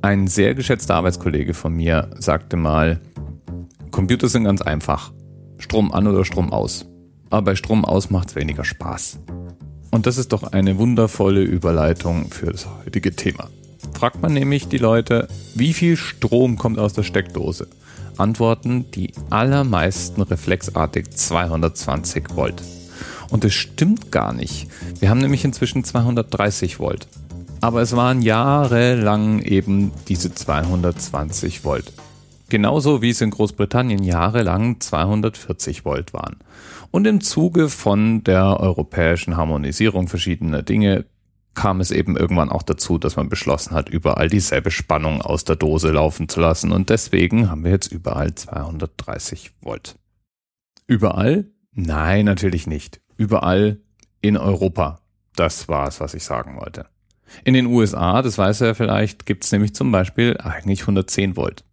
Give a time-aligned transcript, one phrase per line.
[0.00, 3.00] Ein sehr geschätzter Arbeitskollege von mir sagte mal,
[3.90, 5.10] Computer sind ganz einfach.
[5.58, 6.86] Strom an oder Strom aus.
[7.30, 9.18] Aber bei Strom aus macht es weniger Spaß.
[9.90, 13.48] Und das ist doch eine wundervolle Überleitung für das heutige Thema.
[13.92, 15.26] Fragt man nämlich die Leute,
[15.56, 17.66] wie viel Strom kommt aus der Steckdose?
[18.16, 22.62] Antworten die allermeisten reflexartig 220 Volt.
[23.30, 24.68] Und es stimmt gar nicht.
[25.00, 27.08] Wir haben nämlich inzwischen 230 Volt.
[27.60, 31.92] Aber es waren jahrelang eben diese 220 Volt.
[32.48, 36.36] Genauso wie es in Großbritannien jahrelang 240 Volt waren.
[36.90, 41.04] Und im Zuge von der europäischen Harmonisierung verschiedener Dinge
[41.54, 45.56] kam es eben irgendwann auch dazu, dass man beschlossen hat, überall dieselbe Spannung aus der
[45.56, 46.70] Dose laufen zu lassen.
[46.70, 49.96] Und deswegen haben wir jetzt überall 230 Volt.
[50.86, 51.46] Überall?
[51.72, 53.00] Nein, natürlich nicht.
[53.16, 53.80] Überall
[54.20, 55.00] in Europa.
[55.34, 56.86] Das war es, was ich sagen wollte.
[57.44, 61.64] In den USA, das weiß er vielleicht, gibt es nämlich zum Beispiel eigentlich 110 Volt.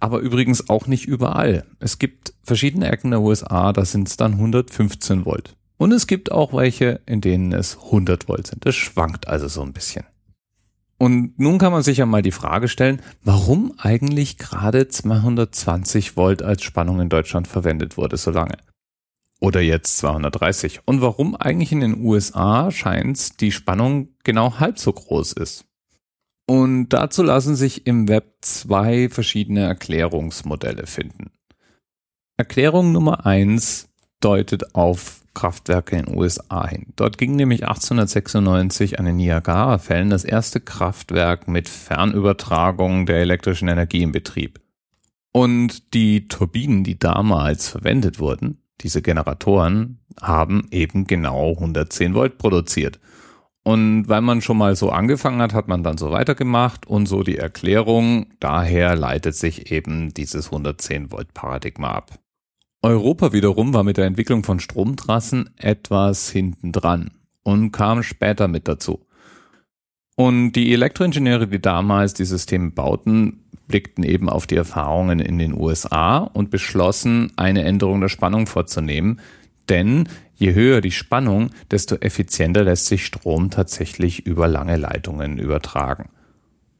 [0.00, 1.64] Aber übrigens auch nicht überall.
[1.80, 5.56] Es gibt verschiedene Ecken der USA, da sind es dann 115 Volt.
[5.78, 8.64] Und es gibt auch welche, in denen es 100 Volt sind.
[8.64, 10.04] Das schwankt also so ein bisschen.
[10.98, 16.42] Und nun kann man sich ja mal die Frage stellen, warum eigentlich gerade 220 Volt
[16.42, 18.56] als Spannung in Deutschland verwendet wurde so lange.
[19.40, 20.80] Oder jetzt 230.
[20.86, 25.66] Und warum eigentlich in den USA scheint die Spannung genau halb so groß ist.
[26.46, 31.32] Und dazu lassen sich im Web zwei verschiedene Erklärungsmodelle finden.
[32.36, 33.88] Erklärung Nummer eins
[34.20, 36.86] deutet auf Kraftwerke in den USA hin.
[36.96, 44.02] Dort ging nämlich 1896 an den Niagara-Fällen das erste Kraftwerk mit Fernübertragung der elektrischen Energie
[44.02, 44.60] in Betrieb.
[45.32, 52.98] Und die Turbinen, die damals verwendet wurden, diese Generatoren, haben eben genau 110 Volt produziert.
[53.62, 57.24] Und weil man schon mal so angefangen hat, hat man dann so weitergemacht und so
[57.24, 62.18] die Erklärung, daher leitet sich eben dieses 110 Volt Paradigma ab.
[62.82, 67.10] Europa wiederum war mit der Entwicklung von Stromtrassen etwas hintendran
[67.42, 69.04] und kam später mit dazu.
[70.14, 75.58] Und die Elektroingenieure, die damals die Systeme bauten, blickten eben auf die Erfahrungen in den
[75.58, 79.20] USA und beschlossen, eine Änderung der Spannung vorzunehmen,
[79.68, 86.10] denn je höher die Spannung, desto effizienter lässt sich Strom tatsächlich über lange Leitungen übertragen.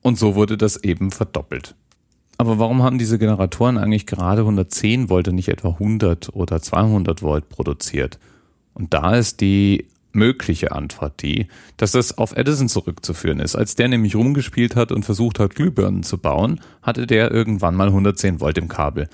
[0.03, 1.75] Und so wurde das eben verdoppelt.
[2.39, 7.23] Aber warum haben diese Generatoren eigentlich gerade 110 Volt und nicht etwa 100 oder 200
[7.23, 8.19] Volt produziert?
[8.75, 9.87] Und da ist die
[10.17, 11.47] mögliche Antwort die,
[11.77, 13.55] dass das auf Edison zurückzuführen ist.
[13.55, 17.89] Als der nämlich rumgespielt hat und versucht hat, Glühbirnen zu bauen, hatte der irgendwann mal
[17.89, 19.09] 110 Volt im Kabel.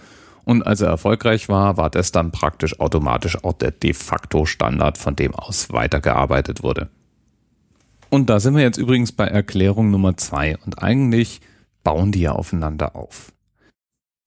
[0.44, 4.98] Und als er erfolgreich war, war das dann praktisch automatisch auch der de facto Standard,
[4.98, 6.88] von dem aus weitergearbeitet wurde.
[8.08, 10.56] Und da sind wir jetzt übrigens bei Erklärung Nummer zwei.
[10.64, 11.40] Und eigentlich
[11.84, 13.32] bauen die ja aufeinander auf.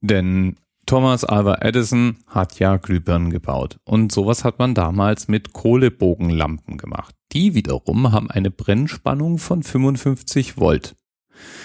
[0.02, 3.78] Denn Thomas Alva Edison hat ja Glühbirnen gebaut.
[3.86, 7.16] Und sowas hat man damals mit Kohlebogenlampen gemacht.
[7.32, 10.96] Die wiederum haben eine Brennspannung von 55 Volt.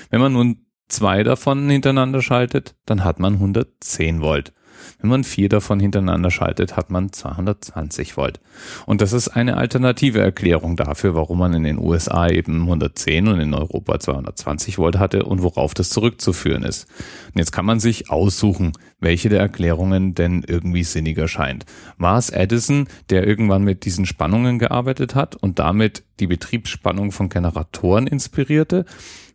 [0.09, 4.53] Wenn man nun zwei davon hintereinander schaltet, dann hat man 110 Volt.
[5.01, 8.41] Wenn man vier davon hintereinander schaltet, hat man 220 Volt.
[8.87, 13.41] Und das ist eine alternative Erklärung dafür, warum man in den USA eben 110 und
[13.41, 16.87] in Europa 220 Volt hatte und worauf das zurückzuführen ist.
[17.33, 21.65] Und jetzt kann man sich aussuchen, welche der Erklärungen denn irgendwie sinniger scheint.
[21.99, 27.29] War es Edison, der irgendwann mit diesen Spannungen gearbeitet hat und damit die Betriebsspannung von
[27.29, 28.85] Generatoren inspirierte?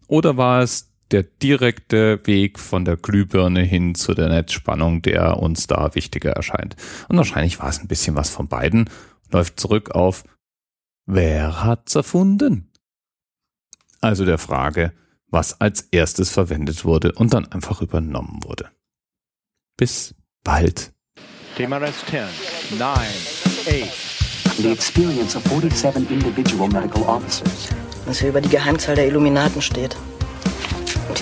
[0.07, 5.67] Oder war es der direkte Weg von der Glühbirne hin zu der Netzspannung, der uns
[5.67, 6.75] da wichtiger erscheint.
[7.07, 8.89] Und wahrscheinlich war es ein bisschen was von beiden.
[9.31, 10.23] Läuft zurück auf,
[11.05, 12.71] wer hat's erfunden?
[14.01, 14.93] Also der Frage,
[15.27, 18.69] was als erstes verwendet wurde und dann einfach übernommen wurde.
[19.77, 20.93] Bis bald.
[21.57, 22.23] TMRS 10,
[22.77, 24.15] 9, 8.
[24.57, 27.69] The experience of 47 individual medical officers.
[28.05, 29.97] Was hier über die Geheimzahl der Illuminaten steht.